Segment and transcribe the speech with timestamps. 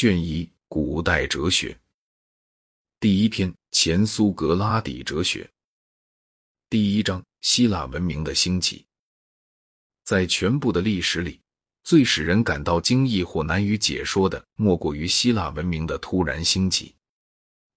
[0.00, 1.78] 卷一：古代哲学。
[2.98, 5.46] 第一篇：前苏格拉底哲学。
[6.70, 8.86] 第一章：希腊文明的兴起。
[10.02, 11.38] 在全部的历史里，
[11.84, 16.94] 最使人感到惊异或难以解说的，莫过于希腊文明的突然兴起。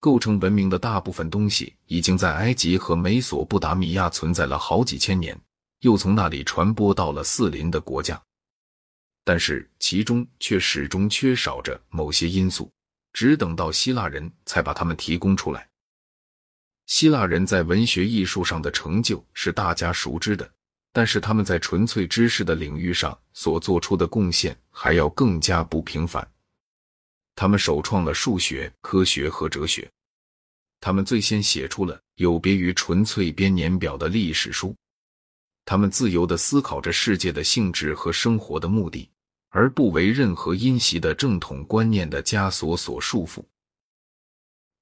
[0.00, 5.38] 构成文明的大部分东西，已经在埃及和美索不达米亚存在了好几千年，
[5.80, 8.18] 又从那里传播到了四邻的国家。
[9.26, 12.70] 但是其中却始终缺少着某些因素，
[13.12, 15.68] 只等到希腊人才把它们提供出来。
[16.86, 20.48] 希腊人在文学艺术上的成就是大家熟知的，
[20.92, 26.24] 但是他们在纯粹知识的领域上所做出的贡献还要更加不平凡。
[27.34, 29.90] 他们首创了数学、科学和哲学，
[30.78, 34.72] 他们最先写出了有别于纯粹编年表的历史书，
[35.64, 39.10] 他们自由地思考着世界的性质和生活的目的。
[39.48, 43.44] 而不为任何因袭的正统观念的枷锁所束缚，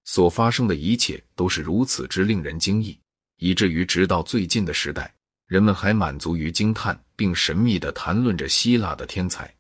[0.05, 2.98] 所发生的一切都是如此之令人惊异，
[3.37, 5.15] 以至于直到最近的时代，
[5.47, 9.55] 人们还满足于惊叹并神秘地谈论着希腊的天才。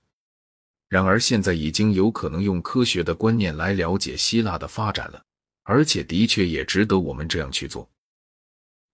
[0.88, 5.24] 然而，现在已经有可能用科学的观念来了解希腊的发展了，
[5.62, 7.88] 而且的确也值得我们这样去做。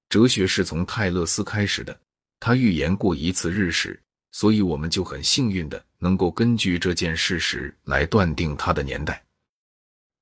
[0.08, 2.00] 哲学是从泰勒斯开始的，
[2.38, 4.00] 他预言过一次日食。
[4.32, 9.24] 所以，我们就很幸运的能够根据这件事实来断定它的年代。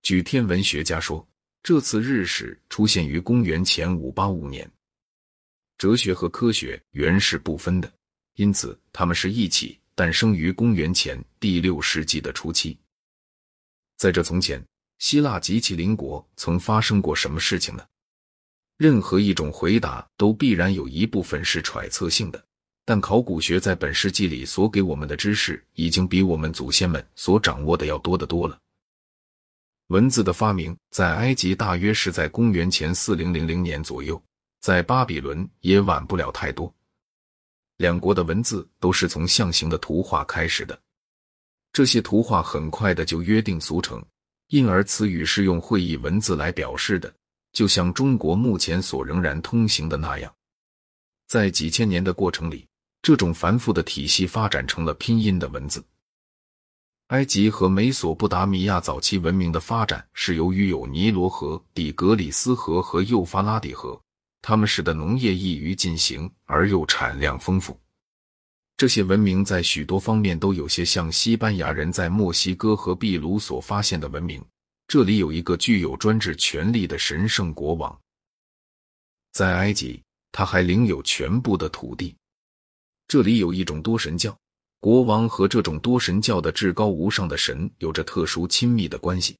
[0.02, 1.26] 据天文学家说，
[1.62, 4.70] 这次日食出现于公元前五八五年。
[5.78, 7.90] 哲学和科学原是不分的，
[8.34, 12.76] 因此他们是一起诞生于公元前第六世纪的初期。
[13.96, 14.64] 在这从前，
[14.98, 17.86] 希腊及其邻国曾发生过什么事情呢？
[18.76, 22.44] 任何一种回答都必然有一部分是揣测性的。
[22.88, 28.58] 但考古学在本世纪里所给我们的知识，已经比我们祖先们所掌握的要多得多了。
[29.88, 34.18] 文字的发明在埃及大约是在公元前四零零零年左右，
[34.60, 36.74] 在巴比伦也晚不了太多。
[37.76, 40.80] 两国的文字都是从象形的图画开始的，
[41.74, 44.02] 这些图画很快的就约定俗成，
[44.46, 47.14] 因而词语是用会意文字来表示的，
[47.52, 50.34] 就像中国目前所仍然通行的那样，
[51.26, 52.66] 在几千年的过程里。
[53.08, 55.82] 这种繁复的体系发展成了拼音的文字。
[57.06, 63.98] 埃及和美索不达米亚早期文明的发展是由于有尼罗河、底格里斯河和幼发拉底河，
[64.42, 67.80] 它们使得农业易于进行而又产量丰富。
[68.76, 74.44] 这些文明在许多方面都有些像西班牙人在墨西哥和秘鲁所发现的文明。
[74.86, 77.98] 这里有一个具有专制权力的神圣国王，
[79.32, 82.14] 在埃及，他还领有全部的土地。
[83.08, 84.38] 这里有一种多神教，
[84.80, 89.34] 国王和这种多神教的至高无上的神有着特殊亲密的关系。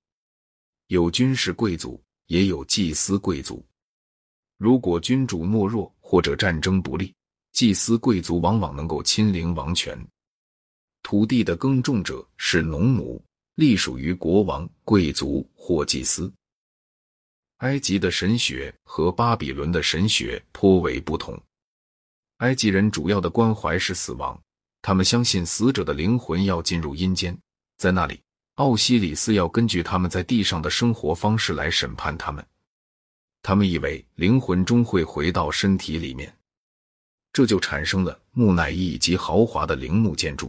[0.87, 3.63] 有军事贵族，也有祭司贵族。
[4.57, 7.15] 如果君主懦弱或者战争不利，
[7.53, 10.03] 祭司贵族往往能够亲临王权。
[11.03, 13.23] 土地的耕种者是农奴，
[13.57, 16.33] 隶属于国王、贵族或祭司。
[17.59, 21.39] 埃及的神学和巴比伦的神学颇为不同。
[22.39, 24.41] 埃及人主要的关怀是死亡，
[24.81, 27.37] 他们相信死者的灵魂要进入阴间，
[27.79, 28.21] 在那里，
[28.55, 32.45] 奥西里斯要根据他们在地上的生活方式来审判他们。
[33.43, 36.33] 他们以为灵魂终会回到身体里面，
[37.33, 40.49] 这就产生了木乃伊以及豪华的陵墓建筑。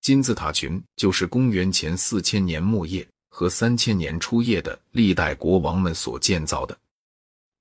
[0.00, 6.78] 金字塔群就是公元前四千年末叶和三千年初叶的历代国王们所建造的。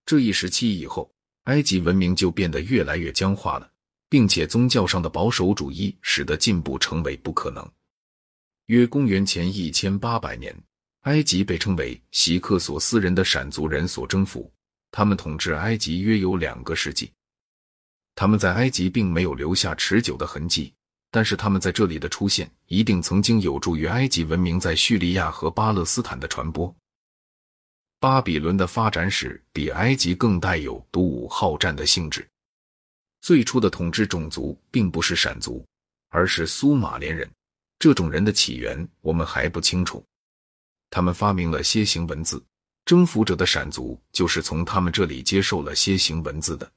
[0.06, 1.12] 这一时期以后。
[1.46, 3.70] 埃及文明就变得越来越僵化了，
[4.10, 7.68] 并且宗教上的保守主义使得进步成为不可能。
[8.68, 10.56] 约公元前一千八百年，
[11.02, 14.52] 埃及被称为希克索斯人的闪族人所征服，
[14.92, 17.12] 他们统治埃及约有两个世纪。
[18.14, 20.74] 他们在埃及并没有留下持久的痕迹，
[21.10, 26.74] 但是他们在这里的出现一定曾经有助于埃及文明在叙利亚和巴勒斯坦的传播。
[28.02, 32.28] 巴比伦的发展史比埃及更带有独武好战的性质。
[33.22, 35.64] 最初的统治种族并不是闪族，
[36.10, 37.30] 而是苏马连人。
[37.78, 40.04] 这种人的起源我们还不清楚。
[40.90, 42.44] 他们发明了楔形文字，
[42.86, 46.72] 征服者的闪族就是从他们这里接受了楔形文字的。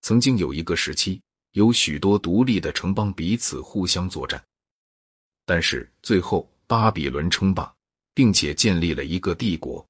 [0.00, 1.22] 曾经有一个时期，
[1.52, 4.44] 有许多独立的城邦彼此互相作战，
[5.46, 7.72] 但是最后巴比伦称霸，
[8.12, 9.86] 并且建立了一个帝国。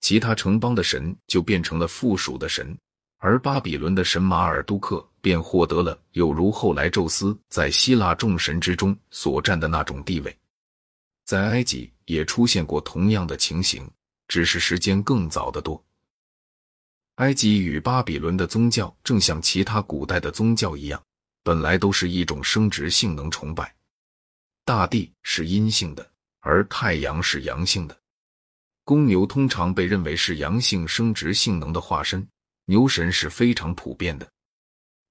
[0.00, 2.76] 其他城邦的神就变成了附属的神，
[3.18, 10.36] 而巴比伦的神马尔都克便获得了有如后来宙斯在希腊众神之中所占的那种地位。
[11.24, 13.90] 在埃及也出现过同样的情形，
[14.28, 15.82] 只是时间更早得多。
[17.16, 21.02] 埃及与巴比伦的宗教，正像其他古代的宗教一样，
[21.42, 23.74] 本来都是一种生殖性能崇拜。
[24.64, 26.08] 大地是阴性的，
[26.40, 27.98] 而太阳是阳性的。
[28.86, 32.24] 公牛通常被认为是阳性生殖性能的化身，
[32.66, 34.30] 牛神是非常普遍的。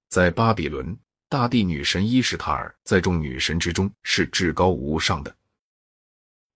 [0.08, 5.36] 在巴比伦，大地女神伊什塔尔在众女神之中是至高无上的。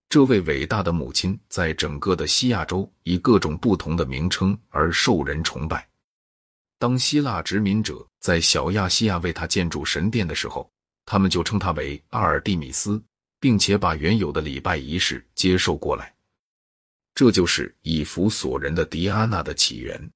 [0.08, 5.86] 这位伟大的母亲在整个的西亚洲以各种不同的名称而受人崇拜。
[6.78, 10.66] 当希腊殖民者在小亚细亚为她建筑神殿的时候，
[11.04, 12.98] 他们就称她为阿尔蒂米斯，
[13.38, 16.14] 并且把原有的礼拜仪式接受过来。
[17.14, 20.10] 这就是以弗所人的狄安娜的起源。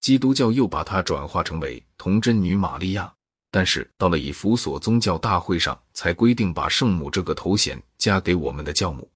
[0.00, 3.12] 基督教又把它转化成为童贞女玛利亚。
[3.48, 9.10] 但是到了以弗所宗教大会上，才规定把圣母这个头衔加给我们的教母。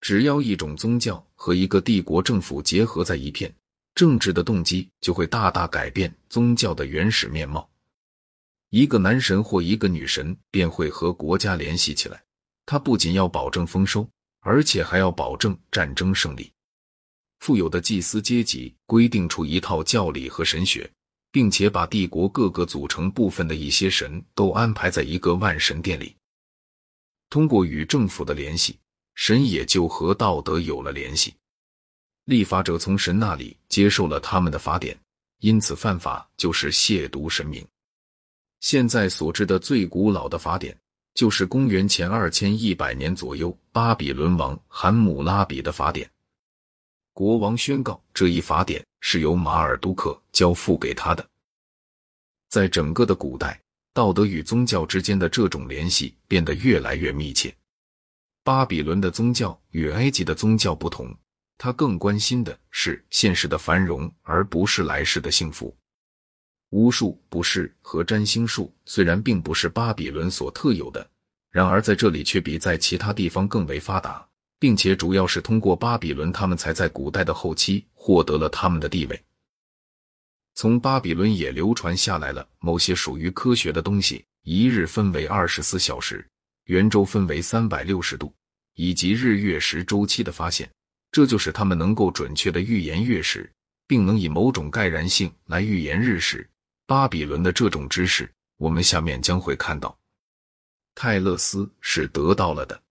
[0.00, 3.52] 只要一种宗教和一个帝国政府结合在一片，
[3.96, 7.68] 政治的动机就会大大改变宗教的原始面貌。
[8.68, 12.22] 一个男神或一个女神便会和国家联系起来，
[12.64, 14.08] 他不仅要保证丰收，
[14.40, 16.52] 而且还要保证战争胜利。
[17.38, 20.90] 富有的祭司阶级规定出一套教理和神学。
[21.32, 26.16] 并且把帝国各个组成部分的一些神都安排在一个万神殿里。
[27.28, 28.76] 通过与政府的联系，
[29.14, 31.34] 神也就和道德有了联系。
[32.24, 34.98] 立法者从神那里接受了他们的法典，
[35.38, 37.64] 因此犯法就是亵渎神明。
[38.58, 40.76] 现在所知的最古老的法典，
[41.14, 46.08] 就是公元前二千一百年左右巴比伦王罕姆拉比的法典。
[47.12, 51.26] 国王宣告，这一法典是由马尔都克交付给他的。
[52.48, 53.60] 在整个的古代，
[53.92, 57.54] 道德与宗教之间的这种联系变得越来越密切。
[58.42, 61.14] 巴比伦的宗教与埃及的宗教不同，
[61.58, 65.76] 他更关心的是现实的繁荣，而不是来世的幸福。
[66.70, 71.08] 巫术、卜筮和占星术虽然并不是巴比伦所特有的，
[71.50, 74.26] 然而在这里却比在其他地方更为发达。
[74.60, 79.18] 并且主要是通过巴比伦，他们才在古代的后期获得了他们的地位。
[80.54, 86.28] 从巴比伦也流传下来了某些属于科学的东西：一日分为二十四小时，
[86.66, 88.30] 圆周分为三百六十度，
[88.74, 90.70] 以及日月食周期的发现。
[91.10, 93.50] 这就是他们能够准确的预言月食，
[93.86, 96.46] 并能以某种盖然性来预言日食。
[96.90, 99.96] 巴比伦的这种知识，我们下面将会看到。
[100.92, 102.82] 泰勒斯是得到了的。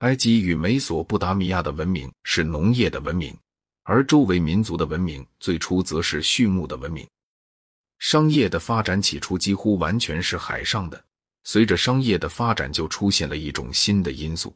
[0.00, 3.34] 埃及与美索不达米亚的文明是农业的文明，
[3.84, 7.08] 而周围民族的文明最初则是畜牧的文明。
[8.00, 11.02] 商业的发展起初几乎完全是海上的，
[11.44, 14.54] 随着商业的发展，就出现了一种新的因素。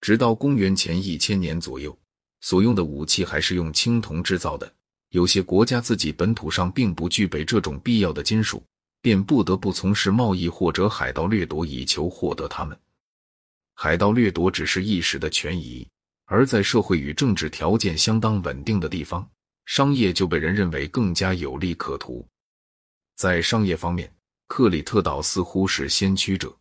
[0.00, 1.94] 直到公元前一千年左右，
[2.40, 4.74] 所用的武器还是用青铜制造的，
[5.10, 8.62] 有些国家自己本土上并不具备这种必要的金属，
[9.00, 12.78] 便不得不从事贸易或者海盗掠夺，以求获得它们。
[13.74, 15.86] 海盗掠夺只是一时的权宜，
[16.24, 19.28] 而在社会与政治条件相当稳定的地方，
[19.66, 22.26] 商业就被人认为更加有利可图。
[23.14, 24.12] 在商业方面，
[24.48, 26.54] 克里特岛似乎是先驱者。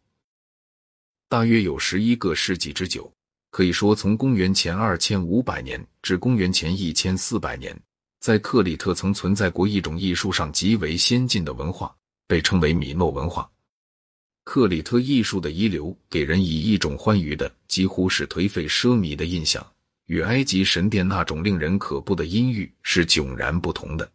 [1.28, 3.12] 大约有十一个世纪之久，
[3.50, 7.78] 可以说从公元前二千五百年至公元前一千四百年，
[8.26, 13.48] 在克里特曾存在过一种艺术上极为先进的文化，被称为米诺文化。
[14.46, 19.64] 克里特艺术的遗留给人以一种欢愉的、几乎是颓废奢靡的印象，
[20.08, 24.12] 与埃及神殿那种令人可怖的阴郁是迥然不同的。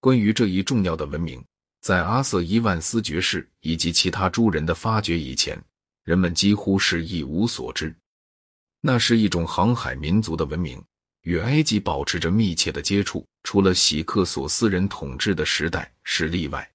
[0.00, 1.40] 关于这一重要的文明，
[1.82, 5.56] 在阿瑟伊万斯爵士以及其他诸人的发掘以前，
[6.02, 7.94] 人们几乎是一无所知。
[8.80, 10.82] 那是一种航海民族的文明，
[11.22, 16.68] 与埃及保持着密切的接触，除了喜克索斯人统治的时代是例外。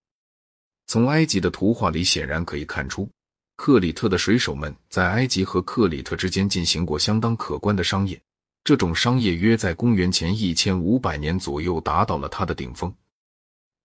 [0.88, 3.10] 从埃及的图画里显然可以看出，
[3.58, 8.20] 克里特的水手们在埃及和克里特之间进行过相当可观的商业。
[8.64, 12.94] 这种商业约在公元前一千五百年左右达到了它的顶峰。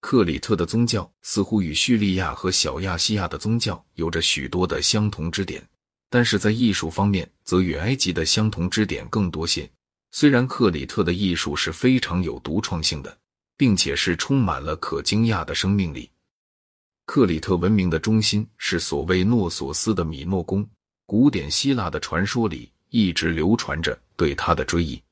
[0.00, 5.64] 克里特的宗教似乎与叙利亚和小亚细亚的宗教有着许多的相同之点，
[6.11, 9.69] 但是在艺术方面则与埃及的相同之点更多些。
[10.12, 13.19] 虽然克里特的艺术是非常有独创性的，
[13.57, 16.09] 并且是充满了可惊讶的生命力。
[17.07, 20.69] 克里特文明的中心是所谓诺索斯的米诺宫，
[21.07, 25.02] 古典希腊的传说里一直流传着对他的追忆。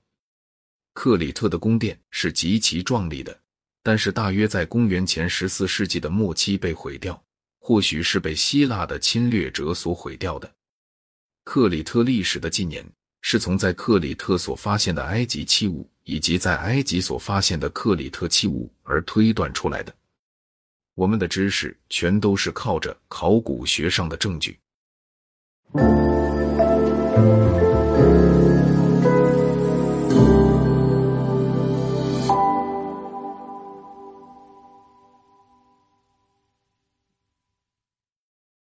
[0.92, 3.36] 克里特的宫殿是极其壮丽的，
[3.82, 7.20] 但是大约在公元前十四世纪的末期被毁掉，
[7.58, 10.52] 或许是被希腊的侵略者所毁掉的。
[11.44, 12.84] 克里特历史的纪年
[13.20, 19.94] 是从在克里特所发现的埃及器物，以及在埃及所发现的克里特器物而推断出来的。
[20.94, 24.58] 我们的知识全都是靠着考古学上的证据。